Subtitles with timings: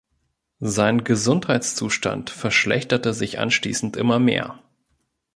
[0.65, 4.57] Sein Gesundheitszustand verschlechterte sich anschließend immer mehr.